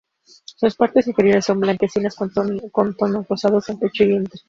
[0.23, 2.33] Sus partes inferiores son blanquecinas, con
[2.95, 4.39] tonos rosados en pecho y vientre.